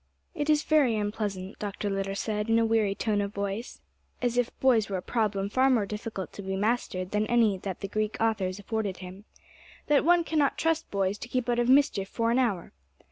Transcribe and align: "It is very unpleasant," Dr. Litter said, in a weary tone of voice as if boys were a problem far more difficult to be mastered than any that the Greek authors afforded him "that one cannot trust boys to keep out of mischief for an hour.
"It 0.33 0.49
is 0.49 0.63
very 0.63 0.95
unpleasant," 0.95 1.59
Dr. 1.59 1.87
Litter 1.87 2.15
said, 2.15 2.49
in 2.49 2.57
a 2.57 2.65
weary 2.65 2.95
tone 2.95 3.21
of 3.21 3.35
voice 3.35 3.81
as 4.19 4.35
if 4.35 4.49
boys 4.59 4.89
were 4.89 4.97
a 4.97 5.01
problem 5.03 5.47
far 5.47 5.69
more 5.69 5.85
difficult 5.85 6.33
to 6.33 6.41
be 6.41 6.55
mastered 6.55 7.11
than 7.11 7.27
any 7.27 7.59
that 7.59 7.81
the 7.81 7.87
Greek 7.87 8.17
authors 8.19 8.57
afforded 8.57 8.97
him 8.97 9.25
"that 9.85 10.03
one 10.03 10.23
cannot 10.23 10.57
trust 10.57 10.89
boys 10.89 11.19
to 11.19 11.27
keep 11.29 11.47
out 11.47 11.59
of 11.59 11.69
mischief 11.69 12.09
for 12.09 12.31
an 12.31 12.39
hour. 12.39 12.73